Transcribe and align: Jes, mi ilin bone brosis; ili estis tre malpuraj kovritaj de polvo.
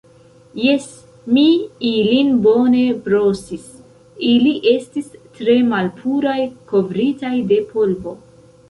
Jes, 0.59 0.85
mi 1.37 1.43
ilin 1.89 2.31
bone 2.47 2.81
brosis; 3.09 3.69
ili 4.33 4.55
estis 4.75 5.15
tre 5.39 5.61
malpuraj 5.71 6.41
kovritaj 6.75 7.37
de 7.55 7.65
polvo. 7.75 8.19